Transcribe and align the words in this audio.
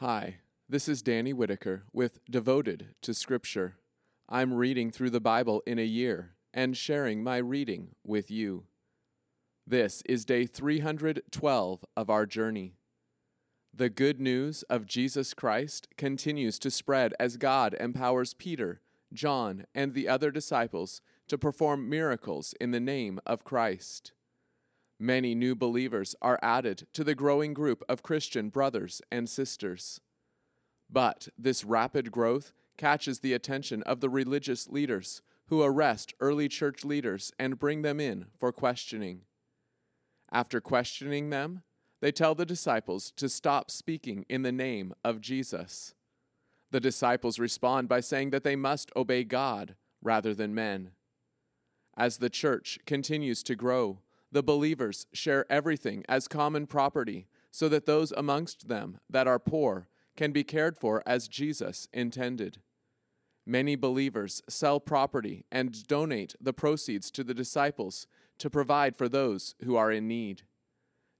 Hi, 0.00 0.36
this 0.66 0.88
is 0.88 1.02
Danny 1.02 1.34
Whitaker 1.34 1.82
with 1.92 2.24
Devoted 2.24 2.94
to 3.02 3.12
Scripture. 3.12 3.76
I'm 4.30 4.54
reading 4.54 4.90
through 4.90 5.10
the 5.10 5.20
Bible 5.20 5.62
in 5.66 5.78
a 5.78 5.84
year 5.84 6.36
and 6.54 6.74
sharing 6.74 7.22
my 7.22 7.36
reading 7.36 7.88
with 8.02 8.30
you. 8.30 8.64
This 9.66 10.02
is 10.06 10.24
day 10.24 10.46
312 10.46 11.84
of 11.98 12.08
our 12.08 12.24
journey. 12.24 12.76
The 13.74 13.90
good 13.90 14.22
news 14.22 14.62
of 14.70 14.86
Jesus 14.86 15.34
Christ 15.34 15.88
continues 15.98 16.58
to 16.60 16.70
spread 16.70 17.12
as 17.20 17.36
God 17.36 17.76
empowers 17.78 18.32
Peter, 18.32 18.80
John, 19.12 19.66
and 19.74 19.92
the 19.92 20.08
other 20.08 20.30
disciples 20.30 21.02
to 21.28 21.36
perform 21.36 21.90
miracles 21.90 22.54
in 22.58 22.70
the 22.70 22.80
name 22.80 23.20
of 23.26 23.44
Christ. 23.44 24.12
Many 25.02 25.34
new 25.34 25.54
believers 25.54 26.14
are 26.20 26.38
added 26.42 26.86
to 26.92 27.02
the 27.02 27.14
growing 27.14 27.54
group 27.54 27.82
of 27.88 28.02
Christian 28.02 28.50
brothers 28.50 29.00
and 29.10 29.30
sisters. 29.30 29.98
But 30.90 31.28
this 31.38 31.64
rapid 31.64 32.12
growth 32.12 32.52
catches 32.76 33.20
the 33.20 33.32
attention 33.32 33.82
of 33.84 34.00
the 34.00 34.10
religious 34.10 34.68
leaders 34.68 35.22
who 35.46 35.62
arrest 35.62 36.12
early 36.20 36.48
church 36.48 36.84
leaders 36.84 37.32
and 37.38 37.58
bring 37.58 37.80
them 37.80 37.98
in 37.98 38.26
for 38.38 38.52
questioning. 38.52 39.22
After 40.30 40.60
questioning 40.60 41.30
them, 41.30 41.62
they 42.02 42.12
tell 42.12 42.34
the 42.34 42.44
disciples 42.44 43.10
to 43.16 43.30
stop 43.30 43.70
speaking 43.70 44.26
in 44.28 44.42
the 44.42 44.52
name 44.52 44.92
of 45.02 45.22
Jesus. 45.22 45.94
The 46.72 46.80
disciples 46.80 47.38
respond 47.38 47.88
by 47.88 48.00
saying 48.00 48.30
that 48.30 48.44
they 48.44 48.54
must 48.54 48.92
obey 48.94 49.24
God 49.24 49.76
rather 50.02 50.34
than 50.34 50.54
men. 50.54 50.90
As 51.96 52.18
the 52.18 52.30
church 52.30 52.78
continues 52.84 53.42
to 53.44 53.56
grow, 53.56 54.00
the 54.32 54.42
believers 54.42 55.06
share 55.12 55.50
everything 55.50 56.04
as 56.08 56.28
common 56.28 56.66
property, 56.66 57.26
so 57.50 57.68
that 57.68 57.86
those 57.86 58.12
amongst 58.12 58.68
them 58.68 58.98
that 59.08 59.26
are 59.26 59.38
poor 59.38 59.88
can 60.16 60.32
be 60.32 60.44
cared 60.44 60.76
for 60.76 61.02
as 61.04 61.28
Jesus 61.28 61.88
intended. 61.92 62.58
Many 63.46 63.74
believers 63.74 64.42
sell 64.48 64.78
property 64.78 65.44
and 65.50 65.86
donate 65.86 66.34
the 66.40 66.52
proceeds 66.52 67.10
to 67.12 67.24
the 67.24 67.34
disciples 67.34 68.06
to 68.38 68.50
provide 68.50 68.96
for 68.96 69.08
those 69.08 69.54
who 69.64 69.76
are 69.76 69.90
in 69.90 70.06
need. 70.06 70.42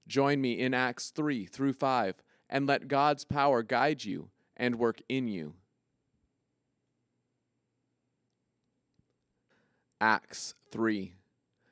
Join 0.07 0.39
me 0.39 0.59
in 0.59 0.73
Acts 0.73 1.09
3 1.09 1.45
through 1.45 1.73
5 1.73 2.15
and 2.49 2.67
let 2.67 2.87
God's 2.87 3.25
power 3.25 3.63
guide 3.63 4.03
you 4.05 4.29
and 4.55 4.75
work 4.75 5.01
in 5.09 5.27
you. 5.27 5.55
Acts 9.99 10.55
3 10.71 11.13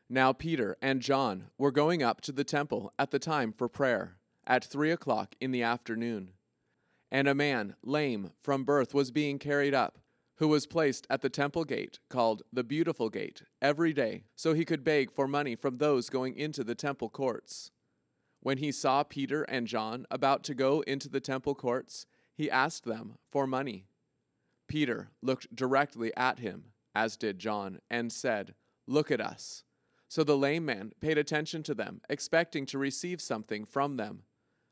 now 0.09 0.33
Peter 0.33 0.75
and 0.81 1.01
John 1.01 1.45
were 1.57 1.71
going 1.71 2.01
up 2.01 2.21
to 2.21 2.31
the 2.31 2.43
temple 2.43 2.91
at 2.97 3.11
the 3.11 3.19
time 3.19 3.53
for 3.53 3.69
prayer, 3.69 4.17
at 4.47 4.65
three 4.65 4.91
o'clock 4.91 5.35
in 5.39 5.51
the 5.51 5.61
afternoon. 5.61 6.31
And 7.11 7.27
a 7.27 7.35
man, 7.35 7.75
lame 7.83 8.31
from 8.41 8.63
birth, 8.63 8.93
was 8.93 9.11
being 9.11 9.37
carried 9.37 9.73
up, 9.73 9.99
who 10.37 10.47
was 10.47 10.65
placed 10.65 11.05
at 11.09 11.21
the 11.21 11.29
temple 11.29 11.63
gate, 11.63 11.99
called 12.09 12.43
the 12.51 12.63
Beautiful 12.63 13.09
Gate, 13.09 13.43
every 13.61 13.93
day, 13.93 14.23
so 14.35 14.53
he 14.53 14.65
could 14.65 14.83
beg 14.83 15.11
for 15.11 15.27
money 15.27 15.55
from 15.55 15.77
those 15.77 16.09
going 16.09 16.35
into 16.35 16.63
the 16.63 16.75
temple 16.75 17.09
courts. 17.09 17.71
When 18.41 18.57
he 18.57 18.71
saw 18.71 19.03
Peter 19.03 19.43
and 19.43 19.67
John 19.67 20.05
about 20.09 20.43
to 20.45 20.55
go 20.55 20.81
into 20.81 21.09
the 21.09 21.19
temple 21.19 21.55
courts, 21.55 22.05
he 22.33 22.49
asked 22.49 22.85
them 22.85 23.17
for 23.29 23.45
money. 23.45 23.85
Peter 24.67 25.09
looked 25.21 25.53
directly 25.53 26.15
at 26.15 26.39
him, 26.39 26.65
as 26.95 27.17
did 27.17 27.37
John, 27.37 27.79
and 27.89 28.11
said, 28.11 28.53
Look 28.87 29.11
at 29.11 29.19
us. 29.19 29.63
So 30.09 30.23
the 30.23 30.35
lame 30.35 30.65
man 30.65 30.91
paid 30.99 31.19
attention 31.19 31.61
to 31.63 31.75
them, 31.75 32.01
expecting 32.09 32.65
to 32.67 32.79
receive 32.79 33.21
something 33.21 33.63
from 33.63 33.97
them. 33.97 34.23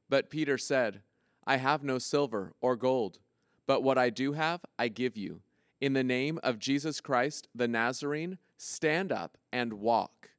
But 0.09 0.31
Peter 0.31 0.57
said, 0.57 1.01
I 1.45 1.57
have 1.57 1.83
no 1.83 1.99
silver 1.99 2.53
or 2.59 2.75
gold, 2.75 3.19
but 3.67 3.83
what 3.83 3.99
I 3.99 4.09
do 4.09 4.33
have, 4.33 4.61
I 4.79 4.87
give 4.87 5.15
you. 5.15 5.41
In 5.79 5.93
the 5.93 6.03
name 6.03 6.39
of 6.41 6.57
Jesus 6.57 6.99
Christ 6.99 7.47
the 7.53 7.67
Nazarene, 7.67 8.39
stand 8.57 9.11
up 9.11 9.37
and 9.53 9.73
walk. 9.73 10.31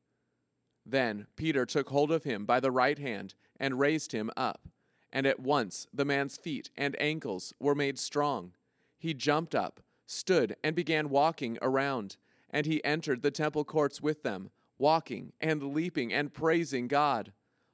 Then 0.84 1.28
Peter 1.36 1.64
took 1.64 1.90
hold 1.90 2.10
of 2.10 2.24
him 2.24 2.44
by 2.44 2.58
the 2.58 2.72
right 2.72 2.98
hand 2.98 3.34
and 3.60 3.78
raised 3.78 4.10
him 4.10 4.32
up. 4.36 4.66
And 5.12 5.26
at 5.26 5.38
once 5.38 5.86
the 5.94 6.04
man's 6.04 6.36
feet 6.36 6.70
and 6.76 7.00
ankles 7.00 7.54
were 7.60 7.76
made 7.76 8.00
strong. 8.00 8.52
He 8.98 9.14
jumped 9.14 9.54
up, 9.54 9.80
stood, 10.06 10.56
and 10.64 10.74
began 10.74 11.08
walking 11.08 11.56
around. 11.62 12.16
And 12.50 12.66
he 12.66 12.82
entered 12.82 13.22
the 13.22 13.30
temple 13.30 13.64
courts 13.64 14.00
with 14.00 14.24
them 14.24 14.50
walking 14.78 15.32
and 15.40 15.74
leaping 15.74 16.12
and 16.12 16.32
praising 16.32 16.88
God. 16.88 17.32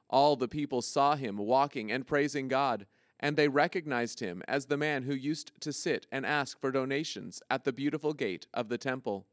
All 0.09 0.37
the 0.37 0.49
people 0.49 0.83
saw 0.83 1.17
him 1.17 1.37
walking 1.37 1.91
and 1.93 2.07
praising 2.07 2.49
God, 2.49 2.87
and 3.21 3.37
they 3.37 3.49
recognized 3.49 4.21
him 4.21 4.43
as 4.49 4.67
the 4.67 4.77
man 4.77 5.05
who 5.05 5.15
used 5.15 5.53
to 5.61 5.73
sit 5.73 6.07
and 6.11 6.27
ask 6.27 6.61
for 6.61 6.71
donations 6.71 7.43
at 7.51 7.65
the 7.65 7.73
beautiful 7.73 8.13
gate 8.13 8.47
of 8.53 8.69
the 8.69 8.79
temple. 8.79 9.27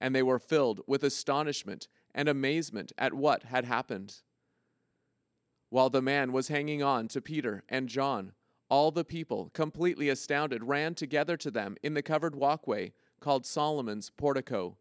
And 0.00 0.14
they 0.14 0.22
were 0.22 0.38
filled 0.38 0.80
with 0.86 1.02
astonishment 1.02 1.88
and 2.14 2.28
amazement 2.28 2.92
at 2.98 3.14
what 3.14 3.44
had 3.44 3.64
happened. 3.64 4.16
While 5.70 5.90
the 5.90 6.02
man 6.02 6.32
was 6.32 6.48
hanging 6.48 6.82
on 6.82 7.08
to 7.08 7.20
Peter 7.20 7.64
and 7.68 7.88
John, 7.88 8.32
all 8.68 8.90
the 8.90 9.04
people, 9.04 9.50
completely 9.52 10.08
astounded, 10.08 10.64
ran 10.64 10.94
together 10.94 11.36
to 11.36 11.50
them 11.50 11.76
in 11.82 11.94
the 11.94 12.02
covered 12.02 12.34
walkway 12.34 12.92
called 13.20 13.46
Solomon's 13.46 14.10
portico. 14.10 14.76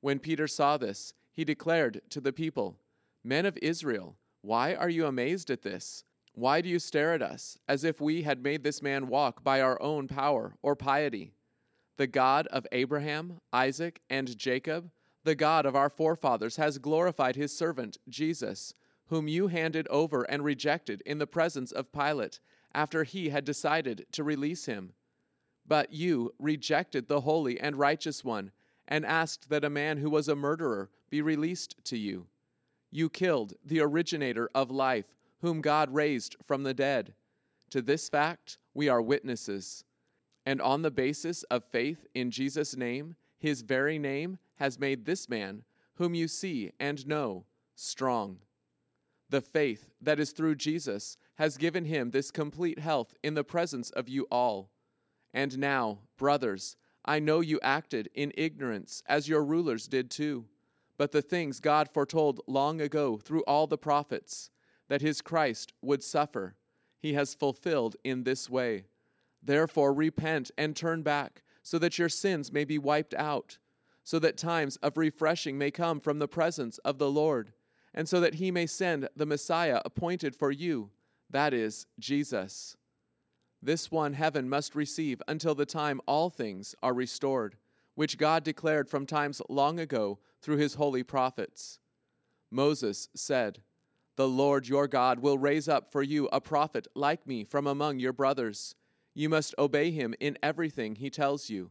When 0.00 0.18
Peter 0.18 0.46
saw 0.46 0.76
this, 0.76 1.14
he 1.34 1.44
declared 1.44 2.00
to 2.10 2.20
the 2.20 2.32
people, 2.32 2.78
Men 3.22 3.44
of 3.44 3.58
Israel, 3.60 4.16
why 4.40 4.74
are 4.74 4.88
you 4.88 5.06
amazed 5.06 5.50
at 5.50 5.62
this? 5.62 6.04
Why 6.32 6.60
do 6.60 6.68
you 6.68 6.78
stare 6.78 7.12
at 7.12 7.22
us, 7.22 7.58
as 7.68 7.84
if 7.84 8.00
we 8.00 8.22
had 8.22 8.42
made 8.42 8.62
this 8.62 8.82
man 8.82 9.08
walk 9.08 9.44
by 9.44 9.60
our 9.60 9.80
own 9.82 10.08
power 10.08 10.56
or 10.62 10.76
piety? 10.76 11.32
The 11.96 12.06
God 12.06 12.46
of 12.48 12.66
Abraham, 12.72 13.40
Isaac, 13.52 14.00
and 14.10 14.36
Jacob, 14.36 14.90
the 15.24 15.34
God 15.34 15.64
of 15.64 15.76
our 15.76 15.88
forefathers, 15.88 16.56
has 16.56 16.78
glorified 16.78 17.36
his 17.36 17.56
servant, 17.56 17.98
Jesus, 18.08 18.74
whom 19.06 19.28
you 19.28 19.48
handed 19.48 19.86
over 19.88 20.22
and 20.22 20.44
rejected 20.44 21.02
in 21.06 21.18
the 21.18 21.26
presence 21.26 21.72
of 21.72 21.92
Pilate, 21.92 22.40
after 22.74 23.04
he 23.04 23.28
had 23.28 23.44
decided 23.44 24.06
to 24.12 24.24
release 24.24 24.66
him. 24.66 24.92
But 25.66 25.92
you 25.92 26.34
rejected 26.38 27.08
the 27.08 27.20
holy 27.20 27.58
and 27.58 27.76
righteous 27.76 28.24
one 28.24 28.50
and 28.86 29.06
asked 29.06 29.48
that 29.48 29.64
a 29.64 29.70
man 29.70 29.98
who 29.98 30.10
was 30.10 30.28
a 30.28 30.36
murderer 30.36 30.90
be 31.14 31.22
released 31.22 31.76
to 31.84 31.96
you. 31.96 32.26
You 32.90 33.08
killed 33.08 33.52
the 33.64 33.78
originator 33.78 34.50
of 34.52 34.68
life, 34.68 35.14
whom 35.42 35.60
God 35.60 35.94
raised 35.94 36.34
from 36.42 36.64
the 36.64 36.74
dead. 36.74 37.14
To 37.70 37.80
this 37.80 38.08
fact, 38.08 38.58
we 38.74 38.88
are 38.88 39.00
witnesses. 39.00 39.84
And 40.44 40.60
on 40.60 40.82
the 40.82 40.90
basis 40.90 41.44
of 41.44 41.62
faith 41.62 42.04
in 42.16 42.32
Jesus' 42.32 42.76
name, 42.76 43.14
his 43.38 43.62
very 43.62 43.96
name 43.96 44.38
has 44.56 44.80
made 44.80 45.04
this 45.04 45.28
man, 45.28 45.62
whom 45.98 46.16
you 46.16 46.26
see 46.26 46.72
and 46.80 47.06
know, 47.06 47.44
strong. 47.76 48.38
The 49.30 49.40
faith 49.40 49.90
that 50.00 50.18
is 50.18 50.32
through 50.32 50.56
Jesus 50.56 51.16
has 51.36 51.56
given 51.56 51.84
him 51.84 52.10
this 52.10 52.32
complete 52.32 52.80
health 52.80 53.14
in 53.22 53.34
the 53.34 53.44
presence 53.44 53.90
of 53.90 54.08
you 54.08 54.26
all. 54.32 54.72
And 55.32 55.58
now, 55.58 56.00
brothers, 56.18 56.76
I 57.04 57.20
know 57.20 57.38
you 57.38 57.60
acted 57.62 58.10
in 58.14 58.32
ignorance, 58.36 59.04
as 59.06 59.28
your 59.28 59.44
rulers 59.44 59.86
did 59.86 60.10
too. 60.10 60.46
But 60.96 61.12
the 61.12 61.22
things 61.22 61.60
God 61.60 61.88
foretold 61.92 62.40
long 62.46 62.80
ago 62.80 63.16
through 63.16 63.42
all 63.42 63.66
the 63.66 63.78
prophets, 63.78 64.50
that 64.88 65.02
his 65.02 65.20
Christ 65.20 65.72
would 65.82 66.02
suffer, 66.02 66.56
he 66.98 67.14
has 67.14 67.34
fulfilled 67.34 67.96
in 68.04 68.24
this 68.24 68.48
way. 68.48 68.84
Therefore, 69.42 69.92
repent 69.92 70.50
and 70.56 70.74
turn 70.74 71.02
back, 71.02 71.42
so 71.62 71.78
that 71.78 71.98
your 71.98 72.08
sins 72.08 72.52
may 72.52 72.64
be 72.64 72.78
wiped 72.78 73.14
out, 73.14 73.58
so 74.02 74.18
that 74.18 74.36
times 74.36 74.76
of 74.76 74.96
refreshing 74.96 75.58
may 75.58 75.70
come 75.70 76.00
from 76.00 76.18
the 76.18 76.28
presence 76.28 76.78
of 76.78 76.98
the 76.98 77.10
Lord, 77.10 77.52
and 77.92 78.08
so 78.08 78.20
that 78.20 78.34
he 78.34 78.50
may 78.50 78.66
send 78.66 79.08
the 79.16 79.26
Messiah 79.26 79.80
appointed 79.84 80.36
for 80.36 80.50
you, 80.50 80.90
that 81.30 81.54
is, 81.54 81.86
Jesus. 81.98 82.76
This 83.62 83.90
one 83.90 84.12
heaven 84.12 84.48
must 84.48 84.74
receive 84.74 85.22
until 85.26 85.54
the 85.54 85.66
time 85.66 86.00
all 86.06 86.28
things 86.28 86.74
are 86.82 86.92
restored, 86.92 87.56
which 87.94 88.18
God 88.18 88.42
declared 88.44 88.88
from 88.88 89.06
times 89.06 89.40
long 89.48 89.78
ago 89.78 90.18
through 90.40 90.56
his 90.56 90.74
holy 90.74 91.02
prophets. 91.02 91.78
Moses 92.50 93.08
said, 93.14 93.60
The 94.16 94.28
Lord 94.28 94.68
your 94.68 94.86
God 94.88 95.20
will 95.20 95.38
raise 95.38 95.68
up 95.68 95.90
for 95.90 96.02
you 96.02 96.28
a 96.32 96.40
prophet 96.40 96.86
like 96.94 97.26
me 97.26 97.44
from 97.44 97.66
among 97.66 97.98
your 97.98 98.12
brothers. 98.12 98.74
You 99.14 99.28
must 99.28 99.54
obey 99.58 99.90
him 99.90 100.14
in 100.20 100.38
everything 100.42 100.96
he 100.96 101.10
tells 101.10 101.48
you. 101.48 101.70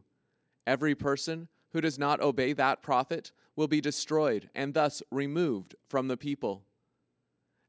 Every 0.66 0.94
person 0.94 1.48
who 1.72 1.80
does 1.80 1.98
not 1.98 2.20
obey 2.20 2.52
that 2.52 2.82
prophet 2.82 3.32
will 3.56 3.68
be 3.68 3.80
destroyed 3.80 4.48
and 4.54 4.74
thus 4.74 5.02
removed 5.10 5.74
from 5.88 6.08
the 6.08 6.16
people. 6.16 6.64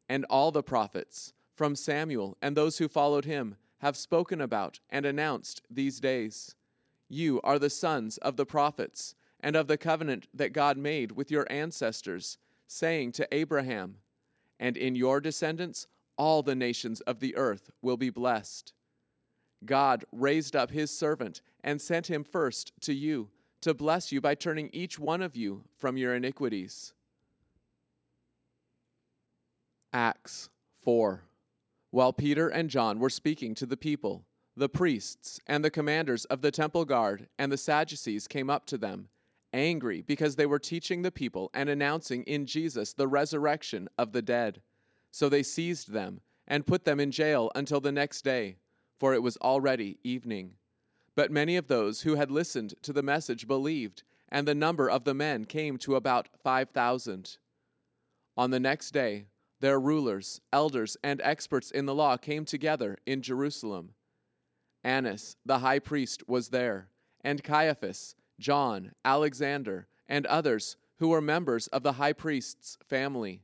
And 0.07 0.25
all 0.29 0.51
the 0.51 0.63
prophets, 0.63 1.33
from 1.55 1.75
Samuel 1.75 2.37
and 2.41 2.55
those 2.55 2.77
who 2.77 2.87
followed 2.87 3.25
him, 3.25 3.55
have 3.79 3.97
spoken 3.97 4.41
about 4.41 4.79
and 4.89 5.05
announced 5.05 5.61
these 5.69 5.99
days. 5.99 6.55
You 7.07 7.39
are 7.43 7.59
the 7.59 7.69
sons 7.69 8.17
of 8.17 8.35
the 8.35 8.45
prophets 8.45 9.15
and 9.39 9.55
of 9.55 9.67
the 9.67 9.77
covenant 9.77 10.27
that 10.33 10.53
God 10.53 10.77
made 10.77 11.11
with 11.11 11.29
your 11.29 11.45
ancestors, 11.51 12.37
saying 12.67 13.11
to 13.13 13.27
Abraham, 13.31 13.97
And 14.59 14.75
in 14.75 14.95
your 14.95 15.21
descendants 15.21 15.87
all 16.17 16.41
the 16.41 16.55
nations 16.55 17.01
of 17.01 17.19
the 17.19 17.35
earth 17.35 17.69
will 17.81 17.97
be 17.97 18.09
blessed. 18.09 18.73
God 19.65 20.05
raised 20.11 20.55
up 20.55 20.71
his 20.71 20.95
servant 20.95 21.41
and 21.63 21.81
sent 21.81 22.07
him 22.07 22.23
first 22.23 22.71
to 22.81 22.93
you 22.93 23.29
to 23.61 23.73
bless 23.73 24.11
you 24.11 24.21
by 24.21 24.35
turning 24.35 24.69
each 24.73 24.99
one 24.99 25.21
of 25.21 25.35
you 25.35 25.63
from 25.75 25.97
your 25.97 26.13
iniquities. 26.13 26.93
Acts 29.91 30.49
4. 30.83 31.23
While 31.89 32.13
Peter 32.13 32.47
and 32.49 32.69
John 32.69 32.99
were 32.99 33.09
speaking 33.09 33.55
to 33.55 33.65
the 33.65 33.77
people, 33.77 34.25
the 34.57 34.69
priests 34.69 35.39
and 35.47 35.63
the 35.63 35.69
commanders 35.69 36.25
of 36.25 36.41
the 36.41 36.51
temple 36.51 36.85
guard 36.85 37.27
and 37.37 37.51
the 37.51 37.57
Sadducees 37.57 38.27
came 38.27 38.49
up 38.49 38.65
to 38.67 38.77
them, 38.77 39.09
angry 39.51 40.01
because 40.01 40.35
they 40.35 40.45
were 40.45 40.59
teaching 40.59 41.01
the 41.01 41.11
people 41.11 41.49
and 41.53 41.69
announcing 41.69 42.23
in 42.23 42.45
Jesus 42.45 42.93
the 42.93 43.07
resurrection 43.07 43.89
of 43.97 44.11
the 44.11 44.21
dead. 44.21 44.61
So 45.11 45.29
they 45.29 45.43
seized 45.43 45.91
them 45.91 46.21
and 46.47 46.67
put 46.67 46.85
them 46.85 46.99
in 46.99 47.11
jail 47.11 47.51
until 47.55 47.79
the 47.79 47.91
next 47.91 48.23
day, 48.23 48.57
for 48.99 49.13
it 49.13 49.23
was 49.23 49.37
already 49.37 49.97
evening. 50.03 50.53
But 51.15 51.31
many 51.31 51.55
of 51.55 51.67
those 51.67 52.01
who 52.01 52.15
had 52.15 52.29
listened 52.29 52.75
to 52.81 52.93
the 52.93 53.03
message 53.03 53.47
believed, 53.47 54.03
and 54.29 54.47
the 54.47 54.55
number 54.55 54.89
of 54.89 55.05
the 55.05 55.13
men 55.13 55.45
came 55.45 55.77
to 55.79 55.95
about 55.95 56.27
5,000. 56.43 57.37
On 58.37 58.51
the 58.51 58.59
next 58.59 58.91
day, 58.91 59.25
their 59.61 59.79
rulers, 59.79 60.41
elders, 60.51 60.97
and 61.03 61.21
experts 61.23 61.71
in 61.71 61.85
the 61.85 61.95
law 61.95 62.17
came 62.17 62.43
together 62.43 62.97
in 63.05 63.21
Jerusalem. 63.21 63.93
Annas, 64.85 65.35
the 65.43 65.59
high 65.59 65.79
priest, 65.79 66.23
was 66.27 66.49
there, 66.49 66.89
and 67.21 67.43
Caiaphas, 67.43 68.15
John, 68.39 68.91
Alexander, 69.03 69.87
and 70.07 70.27
others 70.27 70.77
who 70.97 71.07
were 71.07 71.21
members 71.21 71.65
of 71.67 71.81
the 71.81 71.93
high 71.93 72.13
priest's 72.13 72.77
family. 72.87 73.41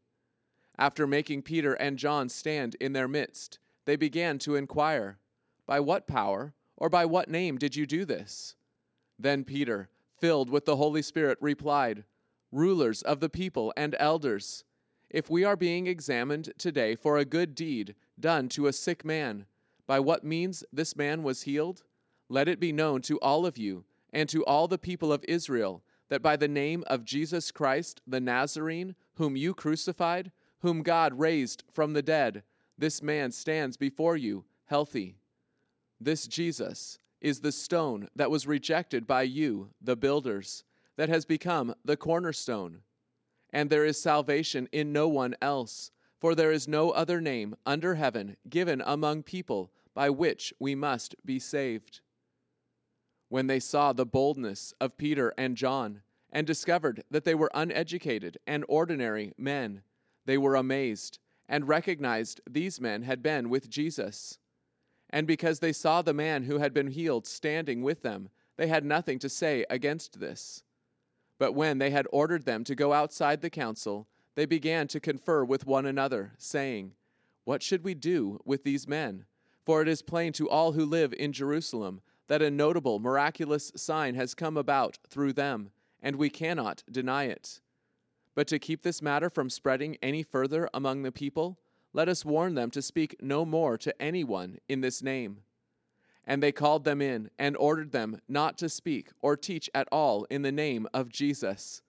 After 0.77 1.07
making 1.07 1.41
Peter 1.41 1.73
and 1.73 1.97
John 1.97 2.29
stand 2.29 2.75
in 2.79 2.93
their 2.93 3.07
midst, 3.07 3.57
they 3.85 3.95
began 3.95 4.37
to 4.39 4.55
inquire, 4.55 5.17
By 5.65 5.79
what 5.79 6.07
power 6.07 6.53
or 6.77 6.89
by 6.89 7.05
what 7.05 7.27
name 7.27 7.57
did 7.57 7.75
you 7.75 7.87
do 7.87 8.05
this? 8.05 8.55
Then 9.17 9.43
Peter, 9.43 9.89
filled 10.19 10.51
with 10.51 10.65
the 10.65 10.75
Holy 10.75 11.01
Spirit, 11.01 11.39
replied, 11.41 12.03
Rulers 12.51 13.01
of 13.01 13.19
the 13.19 13.29
people 13.29 13.73
and 13.75 13.95
elders, 13.99 14.63
if 15.09 15.29
we 15.29 15.43
are 15.43 15.55
being 15.55 15.87
examined 15.87 16.53
today 16.59 16.95
for 16.95 17.17
a 17.17 17.25
good 17.25 17.55
deed 17.55 17.95
done 18.19 18.47
to 18.49 18.67
a 18.67 18.73
sick 18.73 19.03
man, 19.03 19.45
by 19.87 19.99
what 19.99 20.23
means 20.23 20.63
this 20.71 20.95
man 20.95 21.23
was 21.23 21.43
healed, 21.43 21.83
let 22.29 22.47
it 22.47 22.59
be 22.59 22.71
known 22.71 23.01
to 23.03 23.19
all 23.19 23.45
of 23.45 23.57
you 23.57 23.85
and 24.13 24.27
to 24.29 24.43
all 24.45 24.67
the 24.67 24.77
people 24.77 25.11
of 25.11 25.25
Israel 25.27 25.83
that 26.09 26.21
by 26.21 26.35
the 26.35 26.47
name 26.47 26.83
of 26.87 27.05
Jesus 27.05 27.51
Christ 27.51 28.01
the 28.05 28.19
Nazarene, 28.19 28.95
whom 29.15 29.37
you 29.37 29.53
crucified, 29.53 30.31
whom 30.59 30.83
God 30.83 31.17
raised 31.17 31.63
from 31.71 31.93
the 31.93 32.01
dead, 32.01 32.43
this 32.77 33.01
man 33.01 33.31
stands 33.31 33.77
before 33.77 34.17
you 34.17 34.43
healthy. 34.65 35.15
This 35.99 36.27
Jesus 36.27 36.97
is 37.21 37.39
the 37.39 37.51
stone 37.51 38.09
that 38.15 38.31
was 38.31 38.47
rejected 38.47 39.07
by 39.07 39.21
you, 39.21 39.69
the 39.81 39.95
builders, 39.95 40.63
that 40.97 41.09
has 41.09 41.23
become 41.23 41.75
the 41.85 41.95
cornerstone. 41.95 42.79
And 43.53 43.69
there 43.69 43.85
is 43.85 44.01
salvation 44.01 44.67
in 44.71 44.91
no 44.91 45.07
one 45.07 45.35
else, 45.41 45.91
for 46.21 46.35
there 46.35 46.51
is 46.51 46.67
no 46.67 46.91
other 46.91 47.19
name 47.19 47.55
under 47.65 47.95
heaven 47.95 48.37
given 48.47 48.81
among 48.85 49.23
people 49.23 49.71
by 49.93 50.09
which 50.09 50.53
we 50.59 50.75
must 50.75 51.15
be 51.25 51.39
saved. 51.39 51.99
When 53.27 53.47
they 53.47 53.59
saw 53.59 53.91
the 53.91 54.05
boldness 54.05 54.73
of 54.79 54.97
Peter 54.97 55.33
and 55.37 55.57
John, 55.57 56.01
and 56.31 56.47
discovered 56.47 57.03
that 57.11 57.25
they 57.25 57.35
were 57.35 57.51
uneducated 57.53 58.37
and 58.47 58.63
ordinary 58.67 59.33
men, 59.37 59.81
they 60.25 60.37
were 60.37 60.55
amazed 60.55 61.19
and 61.49 61.67
recognized 61.67 62.39
these 62.49 62.79
men 62.79 63.01
had 63.03 63.21
been 63.21 63.49
with 63.49 63.69
Jesus. 63.69 64.37
And 65.09 65.27
because 65.27 65.59
they 65.59 65.73
saw 65.73 66.01
the 66.01 66.13
man 66.13 66.43
who 66.43 66.59
had 66.59 66.73
been 66.73 66.87
healed 66.87 67.27
standing 67.27 67.81
with 67.81 68.01
them, 68.01 68.29
they 68.57 68.67
had 68.67 68.85
nothing 68.85 69.19
to 69.19 69.27
say 69.27 69.65
against 69.69 70.19
this. 70.19 70.63
But 71.37 71.53
when 71.53 71.79
they 71.79 71.89
had 71.89 72.07
ordered 72.13 72.45
them 72.45 72.63
to 72.65 72.75
go 72.75 72.93
outside 72.93 73.41
the 73.41 73.49
council, 73.49 74.07
they 74.35 74.45
began 74.45 74.87
to 74.87 74.99
confer 74.99 75.43
with 75.43 75.65
one 75.65 75.85
another, 75.85 76.33
saying, 76.37 76.93
What 77.43 77.61
should 77.61 77.83
we 77.83 77.93
do 77.93 78.39
with 78.45 78.63
these 78.63 78.87
men? 78.87 79.25
For 79.65 79.81
it 79.81 79.87
is 79.87 80.01
plain 80.01 80.33
to 80.33 80.49
all 80.49 80.71
who 80.71 80.85
live 80.85 81.13
in 81.13 81.33
Jerusalem 81.33 82.01
that 82.27 82.41
a 82.41 82.49
notable, 82.49 82.99
miraculous 82.99 83.71
sign 83.75 84.15
has 84.15 84.33
come 84.33 84.55
about 84.55 84.97
through 85.09 85.33
them, 85.33 85.71
and 86.01 86.15
we 86.15 86.29
cannot 86.29 86.83
deny 86.89 87.25
it. 87.25 87.59
But 88.33 88.47
to 88.47 88.59
keep 88.59 88.83
this 88.83 89.01
matter 89.01 89.29
from 89.29 89.49
spreading 89.49 89.97
any 90.01 90.23
further 90.23 90.69
among 90.73 91.03
the 91.03 91.11
people, 91.11 91.59
let 91.93 92.07
us 92.07 92.23
warn 92.23 92.55
them 92.55 92.71
to 92.71 92.81
speak 92.81 93.17
no 93.21 93.43
more 93.43 93.77
to 93.79 94.01
anyone 94.01 94.59
in 94.69 94.81
this 94.81 95.03
name. 95.03 95.39
And 96.25 96.41
they 96.41 96.51
called 96.51 96.85
them 96.85 97.01
in 97.01 97.29
and 97.37 97.57
ordered 97.57 97.91
them 97.91 98.21
not 98.29 98.57
to 98.59 98.69
speak 98.69 99.09
or 99.21 99.35
teach 99.35 99.69
at 99.73 99.89
all 99.91 100.25
in 100.29 100.43
the 100.43 100.51
name 100.51 100.87
of 100.93 101.09
Jesus. 101.09 101.81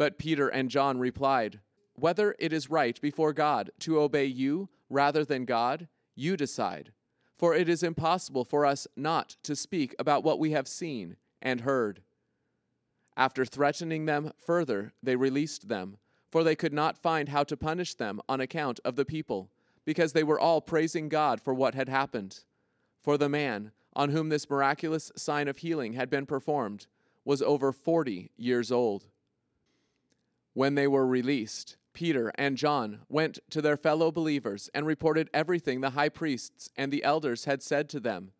But 0.00 0.16
Peter 0.16 0.48
and 0.48 0.70
John 0.70 0.98
replied, 0.98 1.60
Whether 1.92 2.34
it 2.38 2.54
is 2.54 2.70
right 2.70 2.98
before 3.02 3.34
God 3.34 3.70
to 3.80 4.00
obey 4.00 4.24
you 4.24 4.70
rather 4.88 5.26
than 5.26 5.44
God, 5.44 5.88
you 6.14 6.38
decide. 6.38 6.92
For 7.36 7.54
it 7.54 7.68
is 7.68 7.82
impossible 7.82 8.46
for 8.46 8.64
us 8.64 8.86
not 8.96 9.36
to 9.42 9.54
speak 9.54 9.94
about 9.98 10.24
what 10.24 10.38
we 10.38 10.52
have 10.52 10.66
seen 10.66 11.16
and 11.42 11.60
heard. 11.60 12.00
After 13.14 13.44
threatening 13.44 14.06
them 14.06 14.32
further, 14.38 14.94
they 15.02 15.16
released 15.16 15.68
them 15.68 15.98
for 16.30 16.42
they 16.42 16.56
could 16.56 16.72
not 16.72 16.96
find 16.96 17.28
how 17.28 17.44
to 17.44 17.54
punish 17.54 17.92
them 17.94 18.22
on 18.26 18.40
account 18.40 18.80
of 18.86 18.96
the 18.96 19.04
people, 19.04 19.50
because 19.84 20.14
they 20.14 20.24
were 20.24 20.40
all 20.40 20.62
praising 20.62 21.10
God 21.10 21.42
for 21.42 21.52
what 21.52 21.74
had 21.74 21.90
happened. 21.90 22.44
For 23.02 23.18
the 23.18 23.28
man, 23.28 23.72
on 23.94 24.08
whom 24.08 24.30
this 24.30 24.48
miraculous 24.48 25.12
sign 25.14 25.46
of 25.46 25.58
healing 25.58 25.92
had 25.92 26.08
been 26.08 26.24
performed, 26.24 26.86
was 27.26 27.42
over 27.42 27.70
forty 27.70 28.30
years 28.38 28.72
old. 28.72 29.08
When 30.52 30.74
they 30.74 30.86
were 30.86 31.06
released, 31.06 31.76
Peter 31.92 32.32
and 32.36 32.56
John 32.56 33.00
went 33.08 33.38
to 33.50 33.62
their 33.62 33.76
fellow 33.76 34.10
believers 34.10 34.70
and 34.74 34.86
reported 34.86 35.30
everything 35.32 35.80
the 35.80 35.90
high 35.90 36.08
priests 36.08 36.70
and 36.76 36.92
the 36.92 37.04
elders 37.04 37.44
had 37.44 37.62
said 37.62 37.88
to 37.90 38.00
them. 38.00 38.32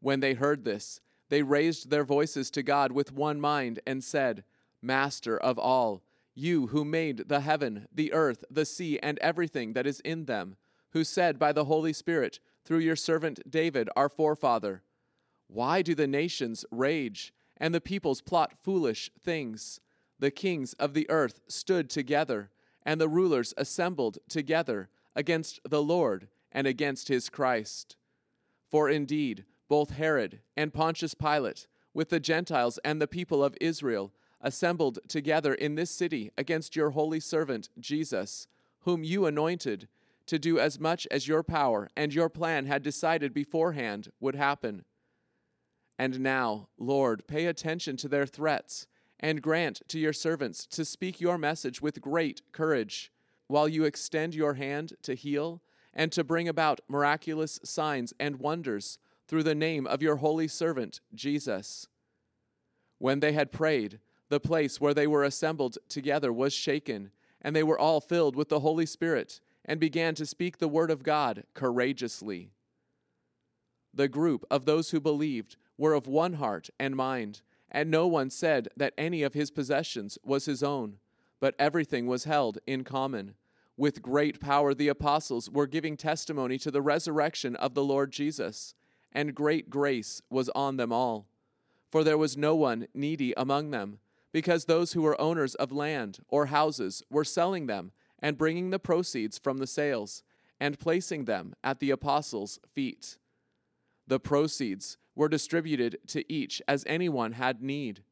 When 0.00 0.20
they 0.20 0.34
heard 0.34 0.64
this, 0.64 1.00
they 1.28 1.42
raised 1.42 1.90
their 1.90 2.04
voices 2.04 2.50
to 2.52 2.62
God 2.62 2.92
with 2.92 3.12
one 3.12 3.40
mind 3.40 3.80
and 3.86 4.04
said, 4.04 4.44
Master 4.82 5.38
of 5.38 5.58
all, 5.58 6.02
you 6.34 6.68
who 6.68 6.84
made 6.84 7.28
the 7.28 7.40
heaven, 7.40 7.88
the 7.92 8.12
earth, 8.12 8.44
the 8.50 8.66
sea, 8.66 8.98
and 9.02 9.18
everything 9.20 9.72
that 9.72 9.86
is 9.86 10.00
in 10.00 10.26
them, 10.26 10.56
who 10.90 11.04
said 11.04 11.38
by 11.38 11.52
the 11.52 11.64
Holy 11.64 11.92
Spirit, 11.92 12.40
through 12.64 12.78
your 12.78 12.96
servant 12.96 13.40
David, 13.48 13.88
our 13.96 14.08
forefather, 14.08 14.82
Why 15.46 15.82
do 15.82 15.94
the 15.94 16.06
nations 16.06 16.64
rage, 16.70 17.32
and 17.56 17.74
the 17.74 17.80
peoples 17.80 18.20
plot 18.20 18.52
foolish 18.62 19.10
things? 19.22 19.80
The 20.24 20.30
kings 20.30 20.72
of 20.78 20.94
the 20.94 21.06
earth 21.10 21.40
stood 21.48 21.90
together, 21.90 22.48
and 22.82 22.98
the 22.98 23.10
rulers 23.10 23.52
assembled 23.58 24.16
together 24.26 24.88
against 25.14 25.60
the 25.68 25.82
Lord 25.82 26.28
and 26.50 26.66
against 26.66 27.08
his 27.08 27.28
Christ. 27.28 27.96
For 28.70 28.88
indeed, 28.88 29.44
both 29.68 29.90
Herod 29.90 30.40
and 30.56 30.72
Pontius 30.72 31.12
Pilate, 31.12 31.66
with 31.92 32.08
the 32.08 32.20
Gentiles 32.20 32.78
and 32.82 33.02
the 33.02 33.06
people 33.06 33.44
of 33.44 33.54
Israel, 33.60 34.14
assembled 34.40 34.98
together 35.08 35.52
in 35.52 35.74
this 35.74 35.90
city 35.90 36.30
against 36.38 36.74
your 36.74 36.92
holy 36.92 37.20
servant 37.20 37.68
Jesus, 37.78 38.46
whom 38.84 39.04
you 39.04 39.26
anointed, 39.26 39.88
to 40.24 40.38
do 40.38 40.58
as 40.58 40.80
much 40.80 41.06
as 41.10 41.28
your 41.28 41.42
power 41.42 41.90
and 41.94 42.14
your 42.14 42.30
plan 42.30 42.64
had 42.64 42.82
decided 42.82 43.34
beforehand 43.34 44.10
would 44.20 44.36
happen. 44.36 44.86
And 45.98 46.20
now, 46.20 46.68
Lord, 46.78 47.26
pay 47.26 47.44
attention 47.44 47.98
to 47.98 48.08
their 48.08 48.24
threats 48.24 48.86
and 49.24 49.40
grant 49.40 49.80
to 49.88 49.98
your 49.98 50.12
servants 50.12 50.66
to 50.66 50.84
speak 50.84 51.18
your 51.18 51.38
message 51.38 51.80
with 51.80 52.02
great 52.02 52.42
courage, 52.52 53.10
while 53.46 53.66
you 53.66 53.84
extend 53.84 54.34
your 54.34 54.52
hand 54.52 54.92
to 55.02 55.14
heal 55.14 55.62
and 55.94 56.12
to 56.12 56.22
bring 56.22 56.46
about 56.46 56.82
miraculous 56.88 57.58
signs 57.64 58.12
and 58.20 58.36
wonders 58.36 58.98
through 59.26 59.42
the 59.42 59.54
name 59.54 59.86
of 59.86 60.02
your 60.02 60.16
holy 60.16 60.46
servant 60.46 61.00
Jesus. 61.14 61.88
When 62.98 63.20
they 63.20 63.32
had 63.32 63.50
prayed, 63.50 63.98
the 64.28 64.40
place 64.40 64.78
where 64.78 64.92
they 64.92 65.06
were 65.06 65.24
assembled 65.24 65.78
together 65.88 66.30
was 66.30 66.52
shaken, 66.52 67.10
and 67.40 67.56
they 67.56 67.62
were 67.62 67.78
all 67.78 68.02
filled 68.02 68.36
with 68.36 68.50
the 68.50 68.60
Holy 68.60 68.84
Spirit 68.84 69.40
and 69.64 69.80
began 69.80 70.14
to 70.16 70.26
speak 70.26 70.58
the 70.58 70.68
word 70.68 70.90
of 70.90 71.02
God 71.02 71.44
courageously. 71.54 72.50
The 73.94 74.08
group 74.08 74.44
of 74.50 74.66
those 74.66 74.90
who 74.90 75.00
believed 75.00 75.56
were 75.78 75.94
of 75.94 76.06
one 76.06 76.34
heart 76.34 76.68
and 76.78 76.94
mind, 76.94 77.40
and 77.74 77.90
no 77.90 78.06
one 78.06 78.30
said 78.30 78.68
that 78.76 78.94
any 78.96 79.24
of 79.24 79.34
his 79.34 79.50
possessions 79.50 80.16
was 80.24 80.44
his 80.44 80.62
own, 80.62 80.98
but 81.40 81.56
everything 81.58 82.06
was 82.06 82.22
held 82.22 82.58
in 82.68 82.84
common. 82.84 83.34
With 83.76 84.00
great 84.00 84.40
power, 84.40 84.72
the 84.72 84.86
apostles 84.86 85.50
were 85.50 85.66
giving 85.66 85.96
testimony 85.96 86.56
to 86.58 86.70
the 86.70 86.80
resurrection 86.80 87.56
of 87.56 87.74
the 87.74 87.82
Lord 87.82 88.12
Jesus, 88.12 88.76
and 89.10 89.34
great 89.34 89.70
grace 89.70 90.22
was 90.30 90.48
on 90.50 90.76
them 90.76 90.92
all. 90.92 91.26
For 91.90 92.04
there 92.04 92.16
was 92.16 92.36
no 92.36 92.54
one 92.54 92.86
needy 92.94 93.34
among 93.36 93.72
them 93.72 93.98
because 94.30 94.64
those 94.64 94.92
who 94.92 95.02
were 95.02 95.20
owners 95.20 95.56
of 95.56 95.72
land 95.72 96.20
or 96.28 96.46
houses 96.46 97.02
were 97.10 97.24
selling 97.24 97.66
them 97.66 97.90
and 98.20 98.38
bringing 98.38 98.70
the 98.70 98.78
proceeds 98.78 99.36
from 99.36 99.58
the 99.58 99.66
sales 99.66 100.22
and 100.60 100.78
placing 100.78 101.24
them 101.24 101.54
at 101.64 101.80
the 101.80 101.90
apostles' 101.90 102.60
feet. 102.72 103.18
The 104.06 104.20
proceeds 104.20 104.96
were 105.14 105.28
distributed 105.28 105.98
to 106.08 106.30
each 106.32 106.60
as 106.66 106.84
anyone 106.86 107.32
had 107.32 107.62
need. 107.62 108.02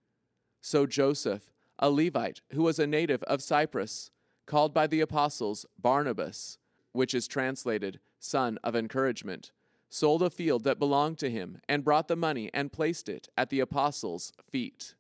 So 0.61 0.87
Joseph, 0.87 1.52
a 1.78 1.90
Levite 1.90 2.40
who 2.52 2.62
was 2.62 2.78
a 2.78 2.87
native 2.87 3.23
of 3.25 3.42
Cyprus, 3.42 4.11
called 4.47 4.73
by 4.73 4.87
the 4.87 5.00
apostles 5.00 5.66
Barnabas, 5.78 6.59
which 6.92 7.14
is 7.14 7.26
translated 7.26 7.99
son 8.18 8.59
of 8.62 8.76
encouragement, 8.76 9.52
sold 9.88 10.23
a 10.23 10.30
field 10.30 10.64
that 10.64 10.78
belonged 10.78 11.18
to 11.18 11.30
him 11.30 11.61
and 11.68 11.85
brought 11.85 12.09
the 12.09 12.16
money 12.16 12.50
and 12.54 12.73
placed 12.73 13.09
it 13.09 13.28
at 13.37 13.50
the 13.50 13.61
apostles' 13.61 14.32
feet. 14.50 14.94